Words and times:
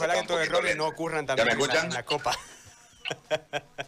ojalá 0.00 0.14
que 0.14 0.20
estos 0.20 0.40
errores 0.40 0.76
no 0.76 0.86
ocurran 0.86 1.26
también 1.26 1.48
en 1.50 1.92
la 1.92 2.04
Copa. 2.04 2.36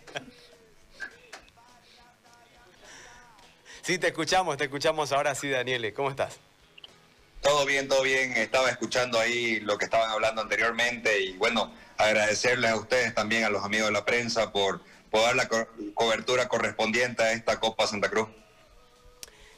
Sí, 3.83 3.99
te 3.99 4.07
escuchamos, 4.07 4.57
te 4.57 4.65
escuchamos 4.65 5.11
ahora 5.11 5.35
sí, 5.35 5.51
Daniele. 5.51 5.93
¿Cómo 5.93 6.09
estás? 6.09 6.39
Todo 7.41 7.67
bien, 7.67 7.89
todo 7.89 8.03
bien. 8.03 8.33
Estaba 8.37 8.71
escuchando 8.71 9.19
ahí 9.19 9.59
lo 9.59 9.77
que 9.77 9.87
estaban 9.87 10.09
hablando 10.09 10.41
anteriormente 10.41 11.21
y 11.21 11.33
bueno, 11.33 11.75
agradecerles 11.97 12.71
a 12.71 12.77
ustedes 12.77 13.13
también, 13.13 13.43
a 13.43 13.51
los 13.51 13.65
amigos 13.65 13.89
de 13.89 13.93
la 13.93 14.05
prensa, 14.05 14.53
por, 14.53 14.81
dar 15.11 15.35
la 15.35 15.49
cobertura 15.95 16.47
correspondiente 16.47 17.25
a 17.25 17.33
esta 17.33 17.59
Copa 17.59 17.89
Santa 17.89 18.09
Cruz. 18.09 18.29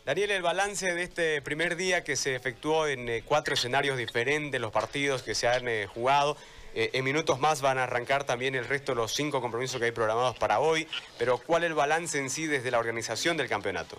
Daniel, 0.05 0.33
el 0.33 0.43
balance 0.43 0.93
de 0.93 1.03
este 1.03 1.41
primer 1.41 1.77
día 1.77 2.05
que 2.05 2.15
se 2.15 2.35
efectuó 2.35 2.87
en 2.87 3.09
eh, 3.09 3.23
cuatro 3.25 3.55
escenarios 3.55 3.97
diferentes, 3.97 4.61
los 4.61 4.71
partidos 4.71 5.23
que 5.23 5.35
se 5.35 5.49
han 5.49 5.67
eh, 5.67 5.87
jugado. 5.87 6.37
Eh, 6.75 6.91
en 6.93 7.05
minutos 7.05 7.41
más 7.41 7.63
van 7.63 7.79
a 7.79 7.85
arrancar 7.85 8.25
también 8.25 8.55
el 8.55 8.67
resto 8.67 8.93
de 8.93 8.97
los 8.97 9.15
cinco 9.15 9.41
compromisos 9.41 9.79
que 9.79 9.87
hay 9.87 9.93
programados 9.93 10.37
para 10.37 10.61
hoy, 10.61 10.87
pero 11.19 11.39
¿cuál 11.39 11.65
es 11.65 11.69
el 11.69 11.75
balance 11.75 12.19
en 12.19 12.29
sí 12.29 12.47
desde 12.47 12.71
la 12.71 12.81
organización 12.81 13.39
del 13.39 13.49
campeonato? 13.49 13.97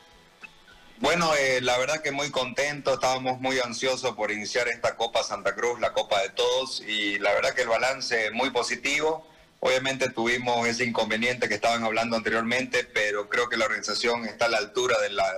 Bueno, 0.99 1.31
la 1.61 1.77
verdad 1.79 2.03
que 2.03 2.11
muy 2.11 2.29
contento, 2.29 2.93
estábamos 2.93 3.41
muy 3.41 3.59
ansiosos 3.59 4.15
por 4.15 4.29
iniciar 4.29 4.67
esta 4.67 4.95
Copa 4.95 5.23
Santa 5.23 5.55
Cruz, 5.55 5.79
la 5.79 5.91
Copa 5.91 6.21
de 6.21 6.29
Todos, 6.29 6.81
y 6.81 7.17
la 7.17 7.33
verdad 7.33 7.55
que 7.55 7.63
el 7.63 7.67
balance 7.67 8.29
muy 8.29 8.51
positivo. 8.51 9.27
Obviamente 9.65 10.11
tuvimos 10.11 10.67
ese 10.67 10.85
inconveniente 10.85 11.49
que 11.49 11.55
estaban 11.55 11.83
hablando 11.83 12.15
anteriormente, 12.15 12.83
pero 12.83 13.27
creo 13.29 13.49
que 13.49 13.57
la 13.57 13.65
organización 13.65 14.23
está 14.25 14.45
a 14.45 14.49
la 14.49 14.59
altura 14.59 14.95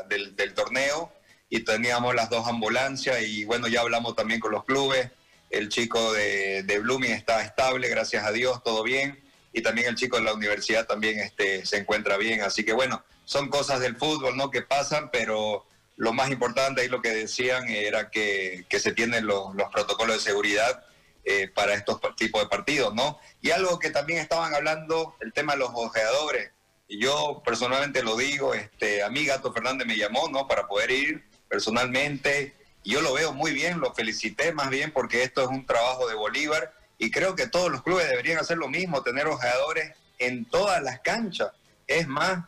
del, 0.09 0.53
torneo 0.53 1.13
y 1.50 1.62
teníamos 1.62 2.13
las 2.13 2.30
dos 2.30 2.45
ambulancias 2.45 3.22
y 3.22 3.45
bueno, 3.45 3.70
ya 3.70 3.80
hablamos 3.80 4.17
también 4.17 4.41
con 4.41 4.52
los 4.52 4.66
clubes. 4.66 5.12
El 5.50 5.70
chico 5.70 6.12
de, 6.12 6.63
de 6.63 6.80
Blooming 6.80 7.13
está 7.13 7.41
estable, 7.41 7.88
gracias 7.88 8.26
a 8.26 8.34
Dios, 8.34 8.62
todo 8.63 8.84
bien. 8.84 9.17
Y 9.53 9.62
también 9.62 9.88
el 9.88 9.95
chico 9.95 10.17
de 10.17 10.23
la 10.23 10.34
universidad 10.34 10.86
también 10.86 11.19
este, 11.19 11.66
se 11.66 11.78
encuentra 11.78 12.17
bien. 12.17 12.41
Así 12.41 12.66
que 12.66 12.73
bueno, 12.73 13.06
son 13.23 13.47
cosas 13.47 13.80
del 13.80 13.95
fútbol, 13.95 14.36
¿no? 14.36 14.52
Que 14.52 14.62
pasan, 14.62 15.09
pero 15.09 15.66
lo 15.95 16.12
más 16.12 16.30
importante 16.31 16.81
ahí 16.81 16.89
lo 16.89 17.02
que 17.02 17.12
decían 17.12 17.69
era 17.69 18.09
que, 18.09 18.66
se 18.78 18.91
tienen 18.91 19.25
los, 19.25 19.56
protocolos 19.72 20.17
de 20.17 20.22
seguridad 20.22 20.84
eh, 21.30 21.50
para 21.53 21.73
estos 21.73 22.00
tipos 22.16 22.42
de 22.42 22.47
partidos, 22.47 22.95
¿no? 22.95 23.20
Y 23.42 23.52
algo 23.52 23.80
que 23.80 23.89
también 23.89 24.20
estaban 24.20 24.56
hablando, 24.56 25.14
el 25.20 25.34
tema 25.34 25.52
de 25.53 25.59
los 25.59 25.72
ojeadores. 25.73 26.52
Y 26.88 27.02
yo 27.02 27.42
personalmente 27.44 28.02
lo 28.02 28.16
digo, 28.16 28.53
este, 28.53 29.03
a 29.03 29.09
mí 29.09 29.25
Gato 29.25 29.52
Fernández 29.52 29.86
me 29.86 29.97
llamó, 29.97 30.30
¿no? 30.30 30.47
Para 30.47 30.67
poder 30.67 30.89
ir 30.89 31.25
personalmente. 31.50 32.56
Y 32.81 32.92
yo 32.92 33.02
lo 33.02 33.11
veo 33.11 33.34
muy 33.34 33.52
bien, 33.52 33.81
lo 33.81 33.94
felicité 33.94 34.53
más 34.53 34.69
bien 34.69 34.92
porque 34.94 35.23
esto 35.23 35.42
es 35.42 35.50
un 35.50 35.66
trabajo 35.66 36.08
de 36.08 36.16
Bolívar 36.16 36.73
y 36.97 37.11
creo 37.11 37.36
que 37.36 37.47
todos 37.47 37.69
los 37.69 37.84
clubes 37.84 38.08
deberían 38.08 38.39
hacer 38.39 38.58
lo 38.58 38.69
mismo, 38.69 39.03
tener 39.03 39.28
ojeadores 39.28 39.91
en 40.19 40.45
todas 40.45 40.81
las 40.81 41.02
canchas. 41.02 41.52
Es 41.88 42.08
más, 42.08 42.45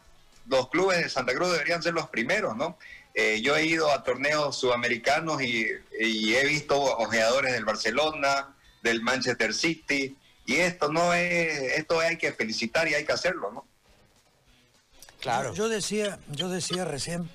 los 0.48 0.70
clubes 0.70 1.04
de 1.04 1.10
Santa 1.10 1.34
Cruz 1.34 1.52
deberían 1.52 1.84
ser 1.84 1.96
los 1.96 2.08
primeros, 2.08 2.56
¿no? 2.56 2.78
Eh, 3.14 3.42
yo 3.42 3.58
he 3.58 3.66
ido 3.66 3.92
a 3.92 4.06
torneos 4.06 4.56
sudamericanos 4.56 5.42
y, 5.42 5.68
he 6.00 6.46
visto 6.46 6.82
ojeadores 6.82 7.52
del 7.52 7.66
Barcelona, 7.66 8.56
del 8.82 9.02
Manchester 9.02 9.54
City, 9.54 10.16
y 10.46 10.56
esto 10.56 10.92
no 10.92 11.14
es, 11.14 11.78
esto 11.78 12.00
hay 12.00 12.18
que 12.18 12.34
felicitar 12.34 12.88
y 12.88 12.96
hay 12.96 13.06
que 13.06 13.12
hacerlo, 13.12 13.52
¿no? 13.52 13.66
Claro. 15.20 15.54
Yo, 15.54 15.68
decía, 15.68 16.18
yo 16.32 16.50
decía 16.50 16.86
recién, 16.86 17.30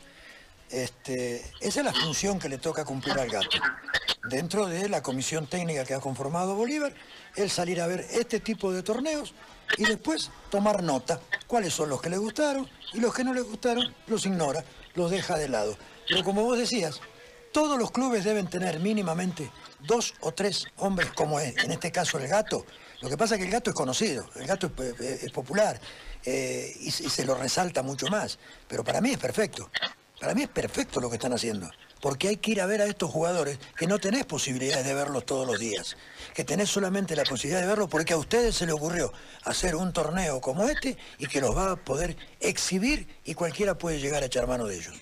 este, 0.71 1.45
esa 1.61 1.81
es 1.81 1.85
la 1.85 1.93
función 1.93 2.39
que 2.39 2.49
le 2.49 2.59
toca 2.59 2.85
cumplir 2.85 3.19
al 3.19 3.31
gato. 3.31 3.59
Dentro 4.29 4.67
de 4.67 4.89
la 4.89 5.03
comisión 5.03 5.47
técnica 5.47 5.85
que 5.85 5.95
ha 5.95 6.01
conformado 6.01 6.55
Bolívar, 6.55 6.95
el 7.37 7.51
salir 7.51 7.81
a 7.81 7.87
ver 7.87 8.07
este 8.11 8.41
tipo 8.41 8.73
de 8.73 8.83
torneos 8.83 9.35
y 9.77 9.85
después 9.85 10.31
tomar 10.51 10.83
nota, 10.83 11.21
cuáles 11.47 11.75
son 11.75 11.91
los 11.91 12.01
que 12.01 12.11
le 12.11 12.17
gustaron 12.17 12.69
y 12.93 13.01
los 13.01 13.15
que 13.15 13.23
no 13.23 13.35
le 13.35 13.43
gustaron 13.43 13.95
los 14.07 14.25
ignora, 14.25 14.65
los 14.95 15.11
deja 15.11 15.37
de 15.37 15.49
lado. 15.49 15.77
Pero 16.09 16.25
como 16.25 16.43
vos 16.43 16.59
decías, 16.59 17.01
todos 17.55 17.79
los 17.79 17.93
clubes 17.93 18.25
deben 18.25 18.49
tener 18.49 18.81
mínimamente 18.81 19.49
dos 19.79 20.15
o 20.21 20.33
tres 20.33 20.67
hombres 20.79 21.13
como 21.13 21.39
es, 21.39 21.57
en 21.59 21.71
este 21.71 21.93
caso 21.93 22.19
el 22.19 22.27
gato. 22.27 22.67
Lo 23.01 23.09
que 23.09 23.17
pasa 23.17 23.37
es 23.37 23.39
que 23.39 23.47
el 23.47 23.53
gato 23.53 23.71
es 23.71 23.77
conocido, 23.77 24.29
el 24.35 24.45
gato 24.45 24.73
es, 24.99 25.31
popular 25.31 25.81
eh, 26.25 26.75
y 26.81 26.91
se 26.91 27.25
lo 27.25 27.37
resalta 27.37 27.85
mucho 27.85 28.09
más. 28.09 28.41
Pero 28.67 28.83
para 28.83 29.01
mí 29.01 29.11
es 29.11 29.19
perfecto. 29.19 29.71
Para 30.19 30.35
mí 30.35 30.43
es 30.43 30.49
perfecto 30.49 31.01
lo 31.01 31.09
que 31.09 31.15
están 31.15 31.33
haciendo 31.33 31.71
porque 32.05 32.29
hay 32.29 32.37
que 32.37 32.51
ir 32.51 32.61
a 32.61 32.67
ver 32.67 32.83
a 32.83 32.85
estos 32.85 33.11
jugadores 33.11 33.59
que 33.79 33.87
no 33.87 33.99
tenés 33.99 34.27
posibilidades 34.27 34.85
de 34.85 34.93
verlos 34.93 35.25
todos 35.25 35.47
los 35.47 35.59
días, 35.59 35.97
que 36.35 36.45
tenés 36.45 36.69
solamente 36.69 37.17
la 37.17 37.25
posibilidad 37.25 37.63
de 37.63 37.67
verlos 37.67 37.89
porque 37.89 38.13
a 38.13 38.19
ustedes 38.19 38.55
se 38.55 38.67
les 38.67 38.75
ocurrió 38.75 39.11
hacer 39.45 39.75
un 39.75 39.91
torneo 39.95 40.39
como 40.43 40.65
este 40.65 40.99
y 41.17 41.29
que 41.29 41.41
los 41.41 41.57
va 41.57 41.71
a 41.71 41.77
poder 41.77 42.19
exhibir 42.41 43.09
y 43.25 43.33
cualquiera 43.33 43.79
puede 43.79 44.01
llegar 44.01 44.23
a 44.23 44.27
echar 44.27 44.47
mano 44.47 44.67
de 44.67 44.77
ellos. 44.77 44.95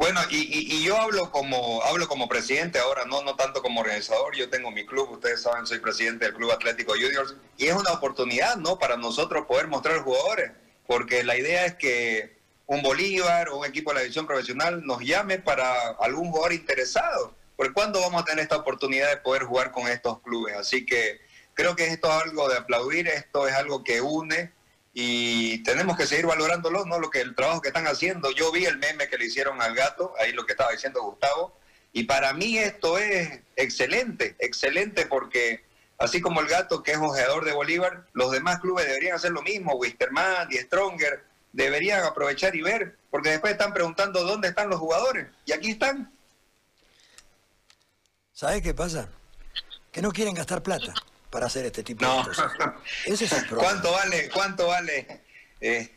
Bueno, 0.00 0.18
y, 0.30 0.82
yo 0.82 0.96
hablo 0.96 1.30
como 1.30 1.82
hablo 1.82 2.08
como 2.08 2.26
presidente 2.26 2.78
ahora, 2.78 3.04
no 3.04 3.22
no 3.22 3.36
tanto 3.36 3.60
como 3.60 3.82
organizador. 3.82 4.34
Yo 4.34 4.48
tengo 4.48 4.70
mi 4.70 4.86
club, 4.86 5.10
ustedes 5.10 5.42
saben, 5.42 5.66
soy 5.66 5.78
presidente 5.78 6.24
del 6.24 6.32
Club 6.32 6.52
Atlético 6.52 6.94
Juniors 6.94 7.36
y 7.58 7.66
es 7.66 7.74
una 7.74 7.92
oportunidad, 7.92 8.56
¿no? 8.56 8.78
Para 8.78 8.96
nosotros 8.96 9.44
poder 9.44 9.68
mostrar 9.68 9.98
jugadores, 9.98 10.52
porque 10.86 11.22
la 11.22 11.36
idea 11.36 11.66
es 11.66 11.74
que 11.74 12.38
un 12.64 12.80
Bolívar 12.80 13.50
o 13.50 13.58
un 13.58 13.66
equipo 13.66 13.90
de 13.90 13.96
la 13.96 14.00
división 14.00 14.26
profesional 14.26 14.86
nos 14.86 15.02
llame 15.02 15.38
para 15.38 15.90
algún 16.00 16.30
jugador 16.30 16.54
interesado. 16.54 17.34
¿Por 17.54 17.70
cuándo 17.74 18.00
vamos 18.00 18.22
a 18.22 18.24
tener 18.24 18.42
esta 18.42 18.56
oportunidad 18.56 19.10
de 19.10 19.18
poder 19.18 19.42
jugar 19.42 19.70
con 19.70 19.86
estos 19.86 20.20
clubes? 20.22 20.56
Así 20.56 20.86
que 20.86 21.20
creo 21.52 21.76
que 21.76 21.88
esto 21.88 22.08
es 22.08 22.22
algo 22.24 22.48
de 22.48 22.56
aplaudir, 22.56 23.06
esto 23.06 23.46
es 23.46 23.54
algo 23.54 23.84
que 23.84 24.00
une 24.00 24.50
y 24.92 25.62
tenemos 25.62 25.96
que 25.96 26.06
seguir 26.06 26.26
valorándolo, 26.26 26.84
¿no? 26.84 26.98
Lo 26.98 27.10
que 27.10 27.20
el 27.20 27.34
trabajo 27.34 27.60
que 27.60 27.68
están 27.68 27.86
haciendo. 27.86 28.30
Yo 28.32 28.50
vi 28.50 28.64
el 28.64 28.78
meme 28.78 29.08
que 29.08 29.18
le 29.18 29.26
hicieron 29.26 29.62
al 29.62 29.74
gato, 29.74 30.12
ahí 30.18 30.32
lo 30.32 30.44
que 30.44 30.52
estaba 30.52 30.72
diciendo 30.72 31.02
Gustavo, 31.02 31.56
y 31.92 32.04
para 32.04 32.32
mí 32.32 32.58
esto 32.58 32.98
es 32.98 33.40
excelente, 33.56 34.36
excelente 34.38 35.06
porque 35.06 35.64
así 35.98 36.20
como 36.20 36.40
el 36.40 36.46
gato 36.46 36.82
que 36.82 36.92
es 36.92 36.98
ojeador 36.98 37.44
de 37.44 37.52
Bolívar, 37.52 38.06
los 38.12 38.30
demás 38.30 38.60
clubes 38.60 38.86
deberían 38.86 39.16
hacer 39.16 39.32
lo 39.32 39.42
mismo, 39.42 39.74
Wisterman 39.74 40.48
y 40.50 40.56
Stronger, 40.56 41.24
deberían 41.52 42.04
aprovechar 42.04 42.54
y 42.54 42.62
ver, 42.62 42.96
porque 43.10 43.30
después 43.30 43.52
están 43.52 43.72
preguntando 43.72 44.24
dónde 44.24 44.48
están 44.48 44.70
los 44.70 44.78
jugadores, 44.78 45.28
y 45.44 45.52
aquí 45.52 45.72
están. 45.72 46.12
¿Sabes 48.32 48.62
qué 48.62 48.72
pasa? 48.72 49.08
Que 49.92 50.00
no 50.00 50.12
quieren 50.12 50.34
gastar 50.34 50.62
plata 50.62 50.94
para 51.30 51.46
hacer 51.46 51.66
este 51.66 51.82
tipo 51.82 52.04
de 52.04 52.24
cosas. 52.24 52.52
Ese 53.06 53.24
es 53.24 53.32
el 53.32 53.46
problema. 53.46 53.70
¿Cuánto 53.70 53.92
vale? 53.92 54.30
¿Cuánto 54.30 54.66
vale? 54.66 55.22
Eh, 55.60 55.90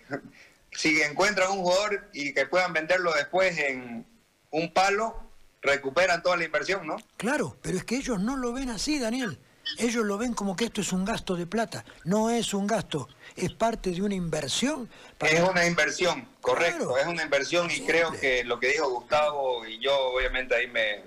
si 0.71 1.01
encuentran 1.01 1.51
un 1.51 1.59
jugador 1.59 2.09
y 2.13 2.33
que 2.33 2.45
puedan 2.45 2.73
venderlo 2.73 3.13
después 3.13 3.57
en 3.57 4.05
un 4.51 4.73
palo, 4.73 5.23
recuperan 5.61 6.21
toda 6.21 6.37
la 6.37 6.43
inversión, 6.43 6.85
¿no? 6.85 6.97
Claro, 7.17 7.57
pero 7.61 7.77
es 7.77 7.83
que 7.83 7.95
ellos 7.95 8.19
no 8.19 8.35
lo 8.37 8.53
ven 8.53 8.69
así, 8.69 8.99
Daniel. 8.99 9.39
Ellos 9.77 10.05
lo 10.05 10.17
ven 10.17 10.33
como 10.33 10.55
que 10.55 10.65
esto 10.65 10.81
es 10.81 10.91
un 10.91 11.05
gasto 11.05 11.35
de 11.35 11.47
plata. 11.47 11.85
No 12.03 12.29
es 12.29 12.53
un 12.53 12.67
gasto, 12.67 13.07
es 13.35 13.53
parte 13.53 13.91
de 13.91 14.01
una 14.01 14.13
inversión. 14.13 14.89
Es 15.21 15.39
una 15.39 15.65
inversión, 15.65 16.27
correcto, 16.41 16.97
es 16.97 17.07
una 17.07 17.23
inversión 17.23 17.71
y 17.71 17.81
creo 17.81 18.11
que 18.11 18.43
lo 18.43 18.59
que 18.59 18.67
dijo 18.67 18.89
Gustavo, 18.89 19.65
y 19.65 19.79
yo 19.79 19.97
obviamente 20.13 20.55
ahí 20.55 20.67
me, 20.67 21.03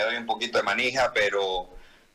doy 0.00 0.16
un 0.16 0.26
poquito 0.26 0.58
de 0.58 0.64
manija, 0.64 1.12
pero 1.12 1.68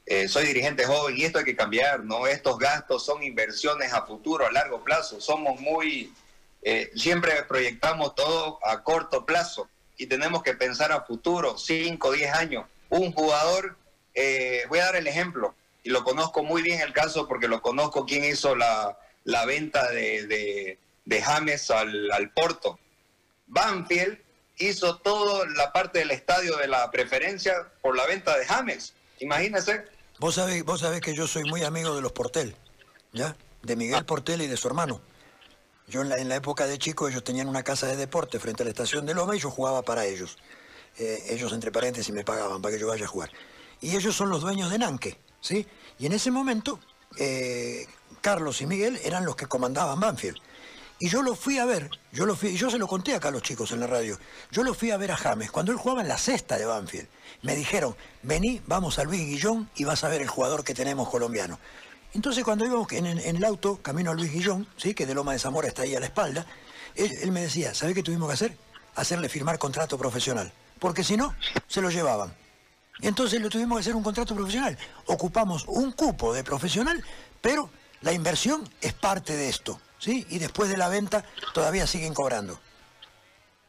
eh, 0.06 0.28
soy 0.28 0.46
dirigente 0.46 0.86
joven 0.86 1.18
y 1.18 1.24
esto 1.24 1.40
hay 1.40 1.46
que 1.46 1.56
cambiar, 1.56 2.04
¿no? 2.04 2.28
Estos 2.28 2.60
gastos 2.60 3.04
son 3.04 3.24
inversiones 3.24 3.92
a 3.92 4.06
futuro, 4.06 4.46
a 4.46 4.52
largo 4.52 4.84
plazo. 4.84 5.20
Somos 5.20 5.60
muy, 5.60 6.14
eh, 6.62 6.92
siempre 6.96 7.32
proyectamos 7.48 8.14
todo 8.14 8.60
a 8.64 8.84
corto 8.84 9.26
plazo 9.26 9.68
y 9.98 10.06
tenemos 10.06 10.44
que 10.44 10.54
pensar 10.54 10.92
a 10.92 11.02
futuro, 11.02 11.58
5, 11.58 12.12
10 12.12 12.34
años. 12.34 12.66
Un 12.90 13.12
jugador, 13.14 13.78
eh, 14.14 14.64
voy 14.70 14.80
a 14.80 14.86
dar 14.86 14.96
el 14.96 15.08
ejemplo, 15.08 15.56
y 15.84 15.90
lo 15.90 16.04
conozco 16.04 16.44
muy 16.44 16.62
bien 16.62 16.82
el 16.82 16.94
caso 16.94 17.28
porque 17.28 17.48
lo 17.48 17.62
conozco 17.62 18.06
quien 18.06 18.26
hizo 18.26 18.56
la, 18.56 18.98
venta 19.48 19.90
de, 19.92 20.78
James 21.24 21.72
al, 21.72 22.32
Porto. 22.36 22.80
Banfield 23.48 24.20
hizo 24.58 24.98
toda 24.98 25.48
la 25.56 25.72
parte 25.72 26.00
del 26.00 26.12
estadio 26.12 26.58
de 26.58 26.68
la 26.68 26.92
preferencia 26.92 27.72
por 27.82 27.96
la 27.96 28.06
venta 28.06 28.38
de 28.38 28.46
James. 28.46 28.94
Imagínese. 29.20 29.95
Vos 30.20 30.36
sabés, 30.36 30.64
vos 30.64 30.80
sabés 30.80 31.02
que 31.02 31.14
yo 31.14 31.28
soy 31.28 31.44
muy 31.44 31.64
amigo 31.64 31.94
de 31.96 32.02
los 32.02 32.12
Portel, 32.12 32.56
¿ya? 33.12 33.36
De 33.64 33.76
Miguel 33.76 34.00
ah. 34.00 34.06
Portel 34.06 34.42
y 34.42 34.48
de 34.48 34.58
su 34.58 34.68
hermano. 34.68 35.02
Yo 35.88 36.02
en 36.02 36.10
la, 36.10 36.16
en 36.18 36.30
la, 36.30 36.36
época 36.36 36.66
de 36.66 36.80
chico 36.80 37.08
ellos 37.08 37.24
tenían 37.24 37.48
una 37.48 37.64
casa 37.64 37.88
de 37.88 37.96
deporte 37.96 38.40
frente 38.40 38.64
a 38.64 38.66
la 38.66 38.72
estación 38.72 39.06
de 39.06 39.14
Loma 39.14 39.36
y 39.36 39.40
yo 39.40 39.52
jugaba 39.52 39.82
para 39.82 40.06
ellos. 40.06 40.38
Eh, 40.98 41.26
ellos 41.30 41.52
entre 41.52 41.72
paréntesis 41.72 42.14
me 42.14 42.24
pagaban 42.24 42.62
para 42.62 42.74
que 42.74 42.80
yo 42.80 42.88
vaya 42.88 43.06
a 43.06 43.08
jugar. 43.08 43.30
Y 43.82 43.96
ellos 43.96 44.16
son 44.16 44.30
los 44.30 44.42
dueños 44.42 44.72
de 44.72 44.80
Nanque. 44.80 45.18
¿sí? 45.42 45.68
Y 46.00 46.06
en 46.06 46.14
ese 46.14 46.32
momento, 46.32 46.80
eh, 47.18 47.86
Carlos 48.22 48.62
y 48.62 48.66
Miguel 48.66 49.00
eran 49.04 49.26
los 49.26 49.36
que 49.36 49.46
comandaban 49.48 50.00
Banfield. 50.00 50.38
Y 50.98 51.10
yo 51.10 51.22
lo 51.22 51.36
fui 51.36 51.58
a 51.58 51.66
ver, 51.66 51.90
yo 52.12 52.26
lo 52.26 52.36
fui, 52.36 52.56
yo 52.56 52.70
se 52.70 52.78
lo 52.78 52.88
conté 52.88 53.16
acá 53.16 53.28
a 53.28 53.32
los 53.32 53.42
chicos 53.42 53.72
en 53.72 53.82
la 53.82 53.88
radio. 53.88 54.18
Yo 54.52 54.64
lo 54.64 54.74
fui 54.74 54.92
a 54.92 54.98
ver 54.98 55.12
a 55.12 55.18
James 55.18 55.52
cuando 55.52 55.72
él 55.72 55.78
jugaba 55.78 56.02
en 56.02 56.08
la 56.08 56.18
cesta 56.18 56.58
de 56.58 56.66
Banfield. 56.66 57.08
Me 57.42 57.56
dijeron, 57.56 57.96
vení, 58.24 58.62
vamos 58.66 58.98
a 58.98 59.04
Luis 59.04 59.22
Guillón 59.22 59.70
y 59.76 59.84
vas 59.84 60.04
a 60.04 60.10
ver 60.10 60.22
el 60.22 60.30
jugador 60.30 60.64
que 60.64 60.74
tenemos 60.74 61.10
colombiano. 61.10 61.60
Entonces 62.14 62.46
cuando 62.46 62.66
íbamos 62.66 62.90
en, 62.94 63.06
en, 63.06 63.36
el 63.36 63.44
auto, 63.44 63.82
camino 63.82 64.12
a 64.12 64.14
Luis 64.14 64.32
Guillón, 64.32 64.68
¿sí? 64.78 64.94
que 64.94 65.06
de 65.06 65.14
Loma 65.14 65.34
de 65.34 65.40
Zamora 65.40 65.68
está 65.68 65.82
ahí 65.82 65.96
a 65.96 66.00
la 66.00 66.06
espalda, 66.06 66.46
él, 66.96 67.32
me 67.32 67.42
decía, 67.42 67.74
¿sabe 67.74 67.94
qué 67.94 68.04
tuvimos 68.04 68.28
que 68.30 68.34
hacer? 68.34 68.58
Hacerle 68.96 69.28
firmar 69.30 69.60
contrato 69.60 69.98
profesional. 69.98 70.52
Porque 70.80 71.04
si 71.04 71.18
no, 71.18 71.36
se 71.68 71.82
lo 71.82 71.90
llevaban. 71.90 72.34
Entonces 73.02 73.42
lo 73.42 73.50
tuvimos 73.50 73.78
que 73.78 73.82
hacer 73.82 73.96
un 73.96 74.04
contrato 74.04 74.34
profesional. 74.34 74.78
Ocupamos 75.08 75.66
un 75.68 75.92
cupo 75.92 76.34
de 76.34 76.44
profesional, 76.44 77.04
pero 77.42 77.70
la 78.02 78.14
inversión 78.14 78.68
es 78.80 78.94
parte 78.94 79.36
de 79.36 79.50
esto. 79.50 79.80
¿Sí? 80.06 80.26
Y 80.30 80.38
después 80.38 80.70
de 80.70 80.78
la 80.78 80.88
venta 80.88 81.26
todavía 81.54 81.88
siguen 81.88 82.14
cobrando. 82.14 82.60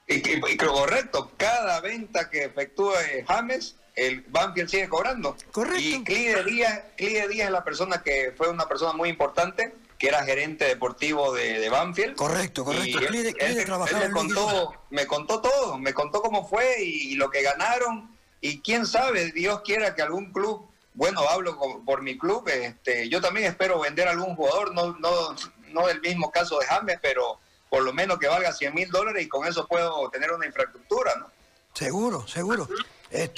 Y, 0.07 0.57
correcto, 0.57 1.33
cada 1.37 1.81
venta 1.81 2.31
que 2.31 2.45
efectúe 2.45 2.93
James 3.27 3.75
el 3.97 4.21
Banfield 4.29 4.69
sigue 4.69 4.89
cobrando. 4.89 5.37
Correcto. 5.51 5.81
Y 5.81 6.05
Clide 6.05 6.45
Díaz, 6.45 6.81
Clide 6.97 7.27
Díaz 7.29 7.47
es 7.47 7.53
la 7.53 7.65
persona 7.65 8.03
que 8.03 8.33
fue 8.37 8.51
una 8.51 8.69
persona 8.69 8.93
muy 8.93 9.09
importante, 9.09 9.75
que 9.99 10.09
era 10.09 10.23
gerente 10.23 10.67
deportivo 10.67 11.33
de, 11.33 11.59
de 11.59 11.69
Banfield. 11.71 12.15
Correcto, 12.15 12.65
correcto. 12.65 12.99
Clide, 13.09 13.35
me, 13.35 14.11
contó, 14.11 14.75
me 14.91 15.07
contó 15.07 15.41
todo, 15.41 15.79
me 15.79 15.95
contó 15.95 16.21
cómo 16.21 16.47
fue 16.47 16.85
y, 16.85 17.15
lo 17.15 17.31
que 17.31 17.43
ganaron. 17.43 18.15
Y 18.43 18.61
quién 18.61 18.87
sabe, 18.87 19.33
Dios 19.33 19.63
quiera 19.63 19.95
que 19.95 20.03
algún 20.03 20.31
club, 20.31 20.69
bueno, 20.93 21.21
hablo 21.31 21.59
por 21.85 22.03
mi 22.03 22.19
club, 22.19 22.47
este, 22.49 23.09
yo 23.09 23.23
también 23.23 23.47
espero 23.47 23.81
vender 23.81 24.09
algún 24.09 24.37
jugador, 24.37 24.75
no, 24.75 24.95
no, 24.99 25.35
no 25.77 25.87
del 25.87 26.01
mismo 26.01 26.31
caso 26.31 26.59
de 26.59 26.67
James, 26.67 26.99
pero 27.01 27.39
por 27.69 27.83
lo 27.83 27.93
menos 27.93 28.19
que 28.19 28.27
valga 28.27 28.53
100 28.53 28.75
mil 28.75 28.91
dólares 28.91 29.25
y 29.25 29.29
con 29.29 29.47
eso 29.47 29.67
puedo 29.67 30.09
tener 30.11 30.33
una 30.33 30.47
infraestructura, 30.47 31.15
¿no? 31.17 31.31
Seguro, 31.75 32.27
seguro. 32.27 32.69
Eh, 33.11 33.31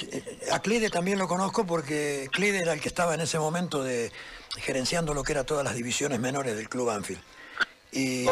a 0.51 0.59
Clide 0.61 0.89
también 0.89 1.19
lo 1.19 1.27
conozco 1.27 1.65
porque 1.65 2.29
Clide 2.31 2.59
era 2.59 2.73
el 2.73 2.79
que 2.79 2.87
estaba 2.87 3.13
en 3.13 3.21
ese 3.21 3.37
momento 3.37 3.83
de 3.83 4.11
gerenciando 4.57 5.13
lo 5.13 5.23
que 5.23 5.33
era 5.33 5.43
todas 5.43 5.65
las 5.65 5.75
divisiones 5.75 6.19
menores 6.19 6.55
del 6.55 6.69
club 6.69 6.87
Banfield. 6.87 7.21
Y, 7.91 8.25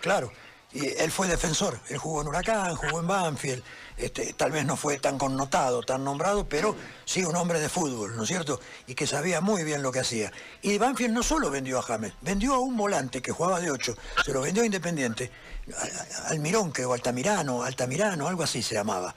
claro, 0.00 0.32
él 0.74 1.10
fue 1.12 1.28
defensor, 1.28 1.78
él 1.88 1.98
jugó 1.98 2.20
en 2.20 2.28
Huracán, 2.28 2.74
jugó 2.74 3.00
en 3.00 3.06
Banfield, 3.06 3.62
este, 3.96 4.32
tal 4.32 4.50
vez 4.50 4.66
no 4.66 4.76
fue 4.76 4.98
tan 4.98 5.18
connotado, 5.18 5.82
tan 5.82 6.02
nombrado, 6.02 6.48
pero 6.48 6.74
sí 7.04 7.24
un 7.24 7.36
hombre 7.36 7.60
de 7.60 7.68
fútbol, 7.68 8.16
¿no 8.16 8.24
es 8.24 8.28
cierto? 8.28 8.60
Y 8.88 8.94
que 8.94 9.06
sabía 9.06 9.40
muy 9.40 9.62
bien 9.62 9.82
lo 9.82 9.92
que 9.92 10.00
hacía. 10.00 10.32
Y 10.62 10.76
Banfield 10.78 11.14
no 11.14 11.22
solo 11.22 11.48
vendió 11.48 11.78
a 11.78 11.82
James, 11.82 12.12
vendió 12.22 12.54
a 12.54 12.58
un 12.58 12.76
volante 12.76 13.22
que 13.22 13.30
jugaba 13.30 13.60
de 13.60 13.70
8, 13.70 13.96
se 14.24 14.32
lo 14.32 14.40
vendió 14.40 14.64
a 14.64 14.66
Independiente, 14.66 15.30
Almirón, 16.26 16.72
que 16.72 16.84
o 16.84 16.92
Altamirano, 16.92 17.62
Altamirano, 17.62 18.26
algo 18.26 18.42
así 18.42 18.62
se 18.62 18.74
llamaba. 18.74 19.14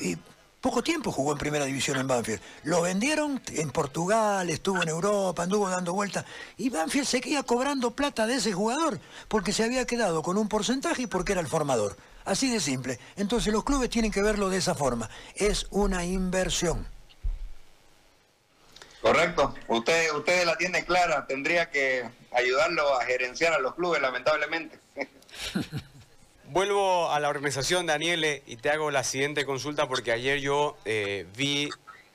Y 0.00 0.16
poco 0.60 0.82
tiempo 0.82 1.12
jugó 1.12 1.32
en 1.32 1.38
primera 1.38 1.64
división 1.64 1.98
en 1.98 2.06
Banfield. 2.08 2.40
Lo 2.64 2.82
vendieron 2.82 3.40
en 3.48 3.70
Portugal, 3.70 4.50
estuvo 4.50 4.82
en 4.82 4.88
Europa, 4.88 5.44
anduvo 5.44 5.68
dando 5.68 5.92
vueltas. 5.92 6.24
Y 6.56 6.70
Banfield 6.70 7.06
seguía 7.06 7.42
cobrando 7.42 7.92
plata 7.92 8.26
de 8.26 8.36
ese 8.36 8.52
jugador 8.52 9.00
porque 9.28 9.52
se 9.52 9.64
había 9.64 9.86
quedado 9.86 10.22
con 10.22 10.36
un 10.36 10.48
porcentaje 10.48 11.02
y 11.02 11.06
porque 11.06 11.32
era 11.32 11.40
el 11.40 11.46
formador. 11.46 11.96
Así 12.24 12.50
de 12.50 12.60
simple. 12.60 12.98
Entonces 13.16 13.52
los 13.52 13.64
clubes 13.64 13.88
tienen 13.88 14.10
que 14.10 14.22
verlo 14.22 14.50
de 14.50 14.58
esa 14.58 14.74
forma. 14.74 15.08
Es 15.34 15.66
una 15.70 16.04
inversión. 16.04 16.86
Correcto. 19.00 19.54
Usted, 19.68 20.12
usted 20.12 20.44
la 20.44 20.56
tiene 20.56 20.84
clara. 20.84 21.26
Tendría 21.26 21.70
que 21.70 22.08
ayudarlo 22.32 22.98
a 22.98 23.04
gerenciar 23.04 23.54
a 23.54 23.58
los 23.60 23.74
clubes, 23.74 24.02
lamentablemente. 24.02 24.78
Vuelvo 26.50 27.10
a 27.10 27.20
la 27.20 27.28
organización, 27.28 27.84
Daniele, 27.84 28.42
y 28.46 28.56
te 28.56 28.70
hago 28.70 28.90
la 28.90 29.04
siguiente 29.04 29.44
consulta 29.44 29.86
porque 29.86 30.12
ayer 30.12 30.40
yo 30.40 30.78
eh, 30.86 31.26
vi 31.36 31.68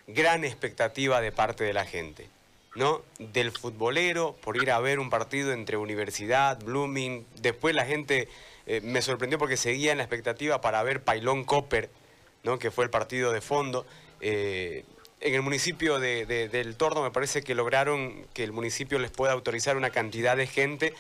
gran 0.07 0.44
expectativa 0.44 1.21
de 1.21 1.31
parte 1.31 1.63
de 1.63 1.71
la 1.71 1.85
gente, 1.85 2.27
¿no? 2.74 3.03
Del 3.19 3.51
futbolero 3.51 4.35
por 4.41 4.57
ir 4.57 4.71
a 4.71 4.80
ver 4.80 4.97
un 4.97 5.12
partido 5.12 5.53
entre 5.53 5.77
Universidad, 5.77 6.59
Blooming. 6.63 7.27
Después 7.41 7.75
la 7.75 7.85
gente 7.85 8.27
eh, 8.65 8.81
me 8.81 9.03
sorprendió 9.03 9.38
porque 9.38 9.56
seguía 9.56 9.91
en 9.91 10.00
la 10.00 10.03
expectativa 10.03 10.62
para 10.62 10.81
ver 10.81 11.03
Pailón 11.03 11.44
Copper, 11.44 11.91
¿no? 12.41 12.57
Que 12.57 12.71
fue 12.71 12.86
el 12.86 12.89
partido 12.89 13.31
de 13.31 13.41
fondo. 13.41 13.86
Eh, 14.19 14.83
en 15.19 15.36
el 15.36 15.44
municipio 15.44 16.00
de, 16.00 16.25
del 16.25 16.75
Torno 16.75 17.03
me 17.03 17.12
parece 17.12 17.44
que 17.44 17.53
lograron 17.53 18.25
que 18.33 18.44
el 18.44 18.51
municipio 18.51 18.97
les 18.97 19.12
pueda 19.12 19.33
autorizar 19.33 19.77
una 19.77 19.91
cantidad 19.91 20.36
de 20.36 20.47
gente 20.47 20.94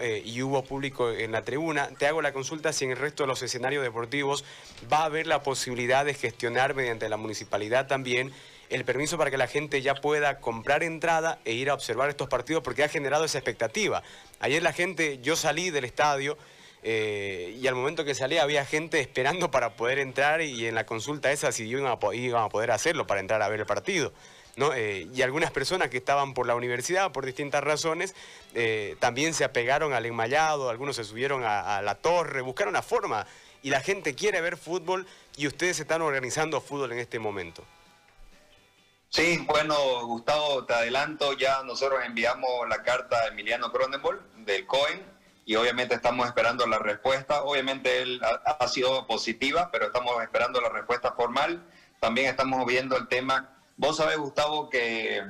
eh, 0.00 0.22
y 0.24 0.42
hubo 0.42 0.64
público 0.64 1.10
en 1.10 1.32
la 1.32 1.42
tribuna. 1.42 1.90
Te 1.98 2.06
hago 2.06 2.22
la 2.22 2.32
consulta 2.32 2.72
si 2.72 2.86
en 2.86 2.92
el 2.92 2.96
resto 2.96 3.24
de 3.24 3.26
los 3.26 3.42
escenarios 3.42 3.82
deportivos 3.82 4.44
va 4.90 4.98
a 4.98 5.04
haber 5.04 5.26
la 5.26 5.42
posibilidad 5.42 6.04
de 6.04 6.14
gestionar 6.14 6.74
mediante 6.74 7.08
la 7.08 7.16
municipalidad 7.16 7.86
también 7.86 8.32
el 8.70 8.84
permiso 8.84 9.18
para 9.18 9.30
que 9.30 9.36
la 9.36 9.46
gente 9.46 9.82
ya 9.82 9.94
pueda 9.94 10.40
comprar 10.40 10.82
entrada 10.82 11.38
e 11.44 11.52
ir 11.52 11.70
a 11.70 11.74
observar 11.74 12.08
estos 12.08 12.28
partidos 12.28 12.62
porque 12.62 12.82
ha 12.82 12.88
generado 12.88 13.24
esa 13.24 13.38
expectativa. 13.38 14.02
Ayer 14.40 14.62
la 14.62 14.72
gente, 14.72 15.18
yo 15.22 15.36
salí 15.36 15.70
del 15.70 15.84
estadio 15.84 16.38
eh, 16.82 17.56
y 17.60 17.66
al 17.66 17.74
momento 17.74 18.04
que 18.04 18.14
salí 18.14 18.38
había 18.38 18.64
gente 18.64 19.00
esperando 19.00 19.50
para 19.50 19.76
poder 19.76 19.98
entrar 19.98 20.40
y 20.42 20.66
en 20.66 20.74
la 20.74 20.86
consulta 20.86 21.30
esa 21.30 21.52
si 21.52 21.68
iban 21.68 21.98
iban 22.14 22.44
a 22.44 22.48
poder 22.48 22.70
hacerlo 22.70 23.06
para 23.06 23.20
entrar 23.20 23.42
a 23.42 23.48
ver 23.48 23.60
el 23.60 23.66
partido. 23.66 24.12
Eh, 24.56 25.08
y 25.12 25.22
algunas 25.22 25.50
personas 25.50 25.90
que 25.90 25.96
estaban 25.96 26.32
por 26.32 26.46
la 26.46 26.54
universidad 26.54 27.10
por 27.10 27.26
distintas 27.26 27.64
razones 27.64 28.14
eh, 28.54 28.96
también 29.00 29.34
se 29.34 29.42
apegaron 29.42 29.92
al 29.92 30.06
enmayado, 30.06 30.70
algunos 30.70 30.94
se 30.96 31.04
subieron 31.04 31.42
a, 31.44 31.82
la 31.82 31.96
torre, 31.96 32.40
buscaron 32.40 32.72
una 32.72 32.82
forma 32.82 33.26
y 33.62 33.70
la 33.70 33.80
gente 33.80 34.14
quiere 34.14 34.40
ver 34.40 34.56
fútbol 34.56 35.06
y 35.36 35.48
ustedes 35.48 35.80
están 35.80 36.02
organizando 36.02 36.60
fútbol 36.60 36.92
en 36.92 37.00
este 37.00 37.18
momento. 37.18 37.64
Sí, 39.08 39.44
bueno, 39.46 40.06
Gustavo, 40.06 40.64
te 40.64 40.74
adelanto, 40.74 41.32
ya 41.34 41.62
nosotros 41.64 42.00
enviamos 42.04 42.68
la 42.68 42.82
carta 42.82 43.16
a 43.22 43.28
Emiliano 43.28 43.72
Cronenbol 43.72 44.22
del 44.38 44.66
COEN 44.66 45.02
y 45.46 45.56
obviamente 45.56 45.94
estamos 45.94 46.26
esperando 46.26 46.66
la 46.66 46.78
respuesta. 46.78 47.42
Obviamente 47.42 48.02
él 48.02 48.20
ha 48.22 48.68
sido 48.68 49.06
positiva, 49.06 49.70
pero 49.70 49.86
estamos 49.86 50.20
esperando 50.22 50.60
la 50.60 50.68
respuesta 50.68 51.12
formal. 51.12 51.64
También 52.00 52.28
estamos 52.28 52.66
viendo 52.66 52.96
el 52.96 53.06
tema 53.08 53.53
Vos 53.76 53.96
sabés, 53.96 54.18
Gustavo, 54.18 54.70
que, 54.70 55.22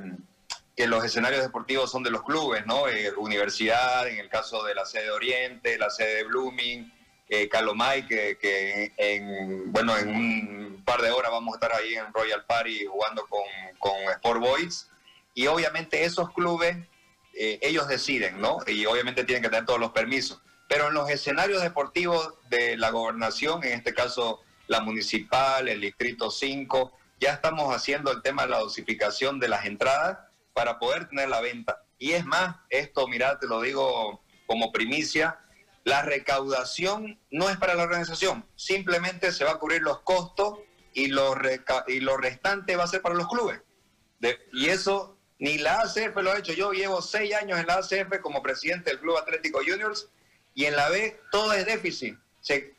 que 0.76 0.87
los 0.87 1.05
escenarios 1.05 1.43
deportivos 1.43 1.91
son 1.91 2.02
de 2.02 2.11
los 2.11 2.23
clubes, 2.23 2.67
¿no? 2.67 2.88
Eh, 2.88 3.12
universidad, 3.17 4.06
en 4.08 4.19
el 4.19 4.29
caso 4.29 4.64
de 4.64 4.75
la 4.75 4.85
sede 4.85 5.11
Oriente, 5.11 5.79
la 5.79 5.91
sede 5.91 6.17
de 6.17 6.25
Blooming, 6.25 6.93
eh, 7.29 7.49
Calomay, 7.49 8.06
que, 8.06 8.37
que, 8.38 8.93
en, 8.96 9.73
bueno, 9.73 9.96
en 9.96 10.08
un 10.08 10.82
par 10.85 11.00
de 11.00 11.11
horas 11.11 11.31
vamos 11.31 11.55
a 11.55 11.56
estar 11.56 11.73
ahí 11.73 11.94
en 11.94 12.12
Royal 12.12 12.44
Party 12.44 12.85
jugando 12.85 13.26
con, 13.29 13.44
con 13.79 13.96
Sport 14.17 14.41
Boys. 14.41 14.88
Y 15.35 15.46
obviamente 15.46 16.05
esos 16.05 16.31
clubes, 16.32 16.76
eh, 17.35 17.58
ellos 17.62 17.88
deciden, 17.88 18.41
¿no? 18.41 18.58
Y 18.67 18.84
obviamente 18.86 19.24
tienen 19.24 19.43
que 19.43 19.48
tener 19.48 19.65
todos 19.65 19.81
los 19.81 19.93
permisos. 19.93 20.41
Pero 20.69 20.89
en 20.89 20.94
los 20.94 21.08
escenarios 21.08 21.63
deportivos 21.63 22.34
de 22.51 22.77
la 22.77 22.91
gobernación, 22.91 23.65
en 23.65 23.72
este 23.72 23.94
caso 23.94 24.43
la 24.67 24.81
municipal, 24.81 25.69
el 25.69 25.81
distrito 25.81 26.31
5, 26.31 26.93
ya 27.24 27.32
estamos 27.32 27.74
haciendo 27.74 28.12
el 28.12 28.20
tema 28.20 28.43
de 28.43 28.50
la 28.50 28.58
dosificación 28.58 29.40
de 29.40 29.48
las 29.48 29.64
entradas 29.64 30.19
para 30.52 30.78
poder 30.78 31.08
tener 31.08 31.31
la 31.31 31.40
venta. 31.40 31.82
Y 31.98 32.12
es 32.12 32.26
más, 32.26 32.56
esto, 32.69 33.08
mira, 33.08 33.38
te 33.38 33.46
lo 33.46 33.62
digo 33.62 34.22
como 34.46 34.70
primicia, 34.72 35.40
la 35.84 36.02
recaudación 36.02 37.19
no 37.31 37.48
es 37.48 37.56
para 37.56 37.76
la 37.76 37.84
organización, 37.84 38.44
simplemente 38.56 39.32
se 39.32 39.44
va 39.44 39.52
a 39.52 39.58
cubrir 39.58 39.81
los 39.81 40.00
costos 40.00 40.58
y 40.93 41.06
lo, 41.06 41.34
y 41.86 42.00
lo 42.00 42.19
restante 42.19 42.76
va 42.76 42.84
a 42.84 42.88
ser 42.88 43.00
para 43.00 43.14
los 43.14 43.28
clubes. 43.28 43.58
y 44.52 44.69
eso 44.69 45.19
ni 45.38 45.56
la 45.56 45.81
ACF 45.81 46.16
lo 46.16 46.31
ha 46.31 46.38
hecho. 46.38 46.52
Yo 46.52 46.72
llevo 46.72 47.00
seis 47.00 47.34
años 47.34 47.58
en 47.58 47.66
la 47.66 47.76
ACF 47.76 48.20
como 48.20 48.43
presidente 48.43 48.90
del 48.90 49.00
Club 49.00 49.16
Atlético 49.16 49.60
Juniors 49.66 50.10
y 50.54 50.66
en 50.66 50.76
la 50.76 50.90
B 50.90 51.19
todo 51.31 51.54
es 51.54 51.64
déficit. 51.64 52.19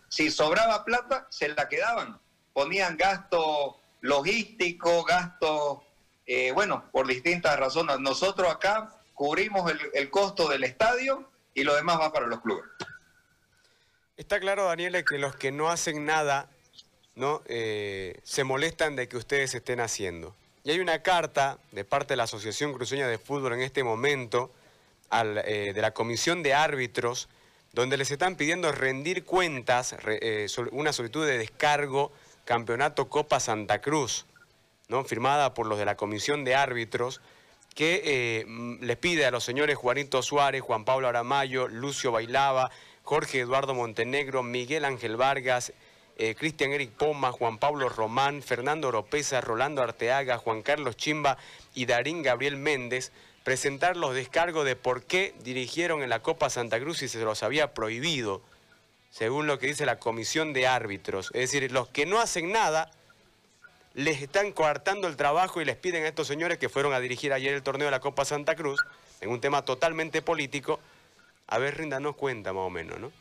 si 0.07 0.29
sobraba 0.29 0.85
plata, 0.85 1.25
se 1.31 1.47
la 1.49 1.67
quedaban. 1.67 2.21
Ponían 2.53 2.95
gasto 2.95 3.81
logístico, 4.05 5.03
gastos, 5.03 5.79
eh, 6.25 6.51
bueno, 6.51 6.85
por 6.91 7.07
distintas 7.07 7.57
razones. 7.59 7.99
Nosotros 7.99 8.51
acá 8.51 8.89
cubrimos 9.13 9.71
el, 9.93 10.09
costo 10.09 10.47
del 10.47 10.63
estadio 10.63 11.29
y 11.53 11.63
lo 11.63 11.75
demás 11.75 11.99
va 11.99 12.13
para 12.13 12.27
los 12.27 12.41
clubes. 12.41 12.65
Está 14.17 14.39
claro, 14.39 14.65
Daniela, 14.65 15.03
que 15.03 15.17
los 15.17 15.35
que 15.35 15.51
no 15.51 15.69
hacen 15.69 16.05
nada 16.05 16.49
¿no? 17.15 17.41
Eh, 17.45 18.19
se 18.23 18.43
molestan 18.43 18.95
de 18.97 19.07
que 19.07 19.15
ustedes 19.15 19.55
estén 19.55 19.79
haciendo. 19.79 20.35
Y 20.65 20.71
hay 20.71 20.79
una 20.79 21.01
carta 21.01 21.59
de 21.71 21.85
parte 21.85 22.13
de 22.13 22.17
la 22.17 22.23
Asociación 22.23 22.73
Cruceña 22.73 23.07
de 23.07 23.17
Fútbol 23.17 23.53
en 23.53 23.61
este 23.61 23.83
momento, 23.83 24.51
eh, 25.11 25.71
de 25.73 25.81
la 25.81 25.91
Comisión 25.91 26.43
de 26.43 26.53
Árbitros, 26.53 27.29
donde 27.71 27.95
les 27.95 28.11
están 28.11 28.35
pidiendo 28.35 28.69
rendir 28.73 29.23
cuentas, 29.23 29.95
una 30.71 30.91
solicitud 30.91 31.25
de 31.25 31.37
descargo 31.37 32.11
Campeonato 32.45 33.09
Copa 33.09 33.39
Santa 33.39 33.81
Cruz, 33.81 34.25
¿no? 34.87 35.03
firmada 35.03 35.53
por 35.53 35.65
los 35.65 35.77
de 35.77 35.85
la 35.85 35.97
Comisión 35.97 36.43
de 36.43 36.55
Árbitros, 36.55 37.21
que 37.73 38.01
eh, 38.05 38.77
les 38.81 38.97
pide 38.97 39.25
a 39.25 39.31
los 39.31 39.43
señores 39.43 39.75
Juanito 39.75 40.21
Suárez, 40.21 40.61
Juan 40.61 40.85
Pablo 40.85 41.07
Aramayo, 41.07 41.67
Lucio 41.67 42.11
Bailaba, 42.11 42.71
Jorge 43.03 43.41
Eduardo 43.41 43.73
Montenegro, 43.73 44.43
Miguel 44.43 44.85
Ángel 44.85 45.17
Vargas, 45.17 45.73
eh, 46.17 46.35
Cristian 46.35 46.71
Eric 46.71 46.91
Poma, 46.91 47.31
Juan 47.31 47.57
Pablo 47.57 47.89
Román, 47.89 48.41
Fernando 48.41 48.87
Oropesa, 48.87 49.41
Rolando 49.41 49.81
Arteaga, 49.81 50.37
Juan 50.37 50.61
Carlos 50.61 50.95
Chimba 50.95 51.37
y 51.73 51.87
Darín 51.87 52.23
Gabriel 52.23 52.55
Méndez, 52.55 53.11
presentar 53.43 53.97
los 53.97 54.15
descargos 54.15 54.65
de 54.65 54.75
por 54.75 55.03
qué 55.03 55.35
dirigieron 55.43 56.01
en 56.01 56.09
la 56.09 56.21
Copa 56.21 56.49
Santa 56.49 56.79
Cruz 56.79 57.03
y 57.03 57.09
se 57.09 57.19
los 57.19 57.43
había 57.43 57.73
prohibido, 57.73 58.41
según 59.15 59.47
lo 59.47 59.59
que 59.59 59.67
dice 59.67 59.85
la 59.85 59.97
comisión 59.97 60.51
de 60.51 60.67
árbitros. 60.67 61.31
Es 61.33 61.49
decir, 61.49 61.71
los 61.71 61.87
que 61.87 62.05
no 62.05 62.19
hacen 62.19 62.51
nada 62.51 62.91
les 63.93 64.21
están 64.21 64.51
coartando 64.51 65.07
el 65.07 65.15
trabajo 65.15 65.61
y 65.61 65.65
les 65.65 65.77
piden 65.77 66.03
a 66.03 66.09
estos 66.09 66.27
señores 66.27 66.57
que 66.57 66.67
fueron 66.67 66.93
a 66.93 66.99
dirigir 66.99 67.31
ayer 67.31 67.53
el 67.53 67.63
torneo 67.63 67.85
de 67.85 67.91
la 67.91 68.01
Copa 68.01 68.25
Santa 68.25 68.57
Cruz, 68.57 68.81
en 69.21 69.29
un 69.29 69.39
tema 69.39 69.63
totalmente 69.63 70.21
político, 70.21 70.81
a 71.47 71.57
ver, 71.59 71.77
ríndanos 71.77 72.17
cuenta 72.17 72.51
más 72.51 72.63
o 72.63 72.69
menos, 72.69 72.99
¿no? 72.99 73.13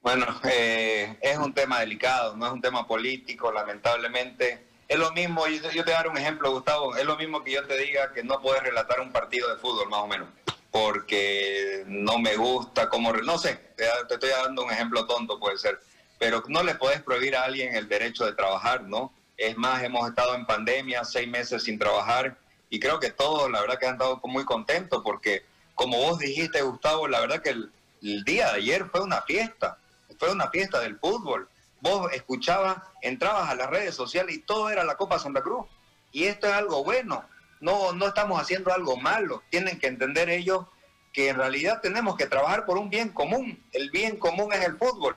Bueno, 0.00 0.24
eh, 0.44 1.18
es 1.20 1.36
un 1.36 1.52
tema 1.52 1.80
delicado, 1.80 2.34
no 2.38 2.46
es 2.46 2.52
un 2.52 2.62
tema 2.62 2.86
político, 2.86 3.52
lamentablemente. 3.52 4.64
Es 4.88 4.98
lo 4.98 5.12
mismo, 5.12 5.46
yo, 5.46 5.60
te 5.60 5.82
voy 5.82 5.92
a 5.92 5.96
dar 5.96 6.08
un 6.08 6.16
ejemplo, 6.16 6.50
Gustavo, 6.50 6.96
es 6.96 7.04
lo 7.04 7.18
mismo 7.18 7.44
que 7.44 7.52
yo 7.52 7.66
te 7.66 7.76
diga 7.76 8.14
que 8.14 8.24
no 8.24 8.40
puedes 8.40 8.62
relatar 8.62 8.98
un 9.00 9.12
partido 9.12 9.54
de 9.54 9.60
fútbol, 9.60 9.90
más 9.90 10.00
o 10.00 10.06
menos, 10.06 10.28
porque 10.70 11.84
no 11.86 12.18
me 12.18 12.36
gusta 12.36 12.88
cómo, 12.88 13.12
no 13.12 13.38
sé, 13.38 13.54
te, 13.76 13.84
te 14.08 14.14
estoy 14.14 14.30
dando 14.30 14.64
un 14.64 14.70
ejemplo 14.70 15.06
tonto, 15.06 15.38
puede 15.38 15.58
ser, 15.58 15.80
pero 16.18 16.42
no 16.48 16.62
le 16.62 16.74
puedes 16.74 17.02
prohibir 17.02 17.36
a 17.36 17.44
alguien 17.44 17.74
el 17.74 17.88
derecho 17.88 18.24
de 18.24 18.34
trabajar, 18.34 18.82
¿no? 18.82 19.12
Es 19.36 19.56
más, 19.56 19.82
hemos 19.82 20.08
estado 20.08 20.34
en 20.34 20.46
pandemia, 20.46 21.04
seis 21.04 21.28
meses 21.28 21.64
sin 21.64 21.78
trabajar, 21.78 22.36
y 22.70 22.78
creo 22.78 23.00
que 23.00 23.10
todos, 23.10 23.50
la 23.50 23.60
verdad 23.60 23.78
que 23.78 23.86
han 23.86 23.94
estado 23.94 24.20
muy 24.24 24.44
contentos, 24.44 25.02
porque 25.02 25.44
como 25.74 25.96
vos 25.96 26.18
dijiste, 26.18 26.60
Gustavo, 26.60 27.08
la 27.08 27.20
verdad 27.20 27.40
que 27.42 27.50
el, 27.50 27.72
día 28.24 28.52
de 28.52 28.58
ayer 28.58 28.84
fue 28.90 29.00
una 29.00 29.22
fiesta, 29.22 29.78
fue 30.18 30.30
una 30.30 30.50
fiesta 30.50 30.78
del 30.80 30.98
fútbol. 30.98 31.48
Vos 31.80 32.12
escuchabas, 32.12 32.78
entrabas 33.00 33.48
a 33.48 33.54
las 33.54 33.70
redes 33.70 33.94
sociales 33.94 34.34
y 34.36 34.40
todo 34.40 34.70
era 34.70 34.84
la 34.84 34.96
Copa 34.96 35.18
Santa 35.18 35.42
Cruz. 35.42 35.66
Y 36.12 36.24
esto 36.24 36.46
es 36.46 36.52
algo 36.52 36.84
bueno, 36.84 37.24
no, 37.60 37.92
no 37.92 38.08
estamos 38.08 38.40
haciendo 38.40 38.72
algo 38.72 38.96
malo. 38.96 39.42
Tienen 39.50 39.78
que 39.78 39.86
entender 39.86 40.28
ellos 40.30 40.66
que 41.12 41.28
en 41.28 41.36
realidad 41.36 41.80
tenemos 41.80 42.16
que 42.16 42.26
trabajar 42.26 42.66
por 42.66 42.78
un 42.78 42.90
bien 42.90 43.10
común. 43.10 43.62
El 43.72 43.90
bien 43.90 44.16
común 44.16 44.52
es 44.52 44.64
el 44.64 44.76
fútbol. 44.76 45.16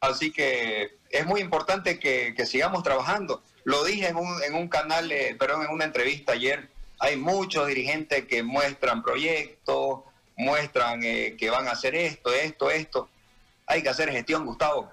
Así 0.00 0.32
que 0.32 0.98
es 1.10 1.26
muy 1.26 1.40
importante 1.40 1.98
que, 1.98 2.34
sigamos 2.46 2.82
trabajando. 2.82 3.42
Lo 3.64 3.84
dije 3.84 4.08
en 4.08 4.16
un, 4.16 4.42
en 4.42 4.54
un 4.54 4.68
canal, 4.68 5.10
eh, 5.10 5.36
perdón, 5.38 5.64
en 5.64 5.70
una 5.70 5.84
entrevista 5.84 6.32
ayer 6.32 6.68
hay 7.00 7.16
muchos 7.16 7.66
dirigentes 7.68 8.26
que 8.26 8.42
muestran 8.42 9.02
proyectos, 9.02 10.00
muestran 10.36 11.02
eh, 11.04 11.36
que 11.38 11.50
van 11.50 11.68
a 11.68 11.72
hacer 11.72 11.94
esto, 11.94 12.32
esto, 12.32 12.70
esto. 12.70 13.08
Hay 13.66 13.82
que 13.82 13.88
hacer 13.88 14.10
gestión, 14.10 14.46
Gustavo. 14.46 14.90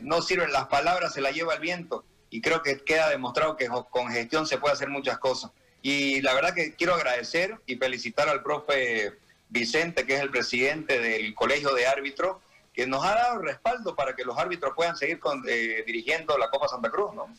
no 0.00 0.22
sirven 0.22 0.52
las 0.52 0.66
palabras, 0.66 1.12
se 1.12 1.20
las 1.20 1.34
lleva 1.34 1.54
el 1.54 1.60
viento. 1.60 2.04
Y 2.30 2.40
creo 2.40 2.62
que 2.62 2.78
queda 2.78 3.08
demostrado 3.10 3.56
que 3.56 3.68
con 3.90 4.10
gestión 4.10 4.46
se 4.46 4.58
puede 4.58 4.74
hacer 4.74 4.88
muchas 4.88 5.18
cosas. 5.18 5.50
Y 5.82 6.20
la 6.22 6.34
verdad 6.34 6.54
que 6.54 6.74
quiero 6.74 6.94
agradecer 6.94 7.56
y 7.66 7.76
felicitar 7.76 8.28
al 8.28 8.42
profe 8.42 9.14
Vicente, 9.48 10.04
que 10.04 10.14
es 10.16 10.20
el 10.20 10.30
presidente 10.30 10.98
del 10.98 11.34
Colegio 11.34 11.72
de 11.74 11.86
Árbitros, 11.86 12.38
que 12.74 12.86
nos 12.86 13.04
ha 13.04 13.14
dado 13.14 13.38
respaldo 13.38 13.94
para 13.94 14.14
que 14.14 14.24
los 14.24 14.36
árbitros 14.36 14.72
puedan 14.74 14.96
seguir 14.96 15.20
eh, 15.48 15.84
dirigiendo 15.86 16.36
la 16.36 16.50
Copa 16.50 16.68
Santa 16.68 16.90
Cruz, 16.90 17.14
¿no? 17.14 17.32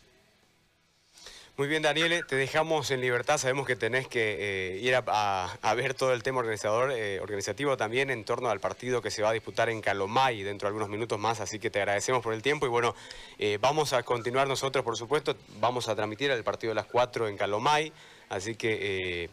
Muy 1.57 1.67
bien, 1.67 1.81
Daniele, 1.81 2.21
te 2.21 2.35
dejamos 2.35 2.91
en 2.91 3.01
libertad. 3.01 3.39
Sabemos 3.39 3.65
que 3.65 3.75
tenés 3.75 4.07
que 4.07 4.75
eh, 4.75 4.77
ir 4.77 4.93
a, 4.95 5.73
ver 5.75 5.95
todo 5.95 6.13
el 6.13 6.21
tema 6.21 6.37
organizador, 6.37 6.91
eh, 6.91 7.19
organizativo 7.19 7.75
también 7.77 8.11
en 8.11 8.23
torno 8.25 8.51
al 8.51 8.59
partido 8.59 9.01
que 9.01 9.09
se 9.09 9.23
va 9.23 9.29
a 9.29 9.33
disputar 9.33 9.67
en 9.71 9.81
Calomay 9.81 10.43
dentro 10.43 10.67
de 10.67 10.69
algunos 10.69 10.87
minutos 10.87 11.17
más, 11.17 11.39
así 11.39 11.57
que 11.57 11.71
te 11.71 11.79
agradecemos 11.79 12.21
por 12.21 12.35
el 12.35 12.43
tiempo 12.43 12.67
y 12.67 12.69
bueno, 12.69 12.93
eh, 13.39 13.57
vamos 13.59 13.93
a 13.93 14.03
continuar 14.03 14.47
nosotros, 14.47 14.85
por 14.85 14.97
supuesto, 14.97 15.35
vamos 15.59 15.89
a 15.89 15.95
transmitir 15.95 16.29
el 16.29 16.43
partido 16.43 16.69
de 16.69 16.75
las 16.75 16.85
4 16.85 17.27
en 17.27 17.37
Calomay, 17.37 17.91
así 18.29 18.53
que 18.53 19.31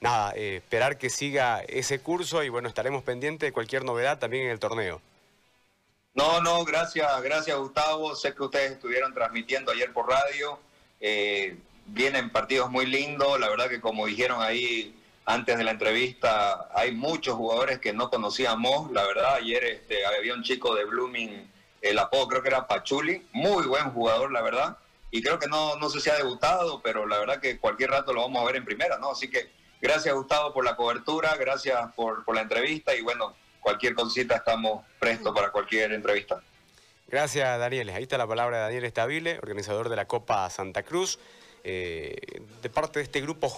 nada, 0.00 0.30
esperar 0.30 0.96
que 0.96 1.10
siga 1.10 1.60
ese 1.68 1.98
curso 1.98 2.42
y 2.42 2.48
bueno, 2.48 2.68
estaremos 2.68 3.02
pendientes 3.02 3.48
de 3.48 3.52
cualquier 3.52 3.84
novedad 3.84 4.18
también 4.18 4.44
en 4.44 4.50
el 4.50 4.58
torneo. 4.58 5.02
No, 6.14 6.40
no, 6.40 6.64
gracias, 6.64 7.20
gracias 7.20 7.54
Gustavo, 7.54 8.16
sé 8.16 8.34
que 8.34 8.44
ustedes 8.44 8.72
estuvieron 8.72 9.12
transmitiendo 9.12 9.72
ayer 9.72 9.92
por 9.92 10.08
radio. 10.08 10.58
Eh, 11.00 11.56
vienen 11.86 12.30
partidos 12.30 12.70
muy 12.70 12.86
lindos, 12.86 13.38
la 13.40 13.48
verdad 13.48 13.68
que 13.68 13.80
como 13.80 14.06
dijeron 14.06 14.42
ahí 14.42 14.94
antes 15.24 15.58
de 15.58 15.64
la 15.64 15.72
entrevista, 15.72 16.68
hay 16.74 16.92
muchos 16.92 17.34
jugadores 17.34 17.80
que 17.80 17.92
no 17.92 18.10
conocíamos, 18.10 18.92
la 18.92 19.04
verdad, 19.04 19.34
ayer 19.34 19.64
este, 19.64 20.06
había 20.06 20.34
un 20.34 20.44
chico 20.44 20.74
de 20.74 20.84
Blooming, 20.84 21.50
el 21.82 21.98
apodo 21.98 22.28
creo 22.28 22.42
que 22.42 22.48
era 22.48 22.66
Pachuli, 22.66 23.26
muy 23.32 23.66
buen 23.66 23.90
jugador, 23.90 24.30
la 24.30 24.42
verdad, 24.42 24.78
y 25.10 25.22
creo 25.22 25.38
que 25.38 25.48
no, 25.48 25.76
no 25.76 25.88
sé 25.90 26.00
si 26.00 26.10
ha 26.10 26.16
debutado, 26.16 26.80
pero 26.82 27.06
la 27.06 27.18
verdad 27.18 27.40
que 27.40 27.58
cualquier 27.58 27.90
rato 27.90 28.12
lo 28.12 28.22
vamos 28.22 28.42
a 28.42 28.46
ver 28.46 28.56
en 28.56 28.64
primera, 28.64 28.98
¿no? 28.98 29.12
Así 29.12 29.28
que 29.28 29.50
gracias 29.80 30.14
Gustavo 30.14 30.52
por 30.52 30.64
la 30.64 30.76
cobertura, 30.76 31.34
gracias 31.36 31.92
por, 31.94 32.22
la 32.34 32.42
entrevista 32.42 32.94
y 32.94 33.02
bueno, 33.02 33.34
cualquier 33.60 33.94
cosita 33.94 34.36
estamos 34.36 34.84
prestos 34.98 35.34
para 35.34 35.50
cualquier 35.50 35.92
entrevista. 35.92 36.40
Gracias, 37.08 37.58
Daniel. 37.58 37.90
Ahí 37.90 38.02
está 38.02 38.18
la 38.18 38.26
palabra 38.26 38.58
de 38.58 38.62
Daniel 38.64 38.84
Estabile, 38.84 39.38
organizador 39.38 39.88
de 39.88 39.96
la 39.96 40.06
Copa 40.06 40.48
Santa 40.50 40.82
Cruz, 40.82 41.18
eh, 41.68 42.14
de 42.62 42.70
parte 42.70 43.00
de 43.00 43.04
este 43.04 43.20
grupo 43.20 43.48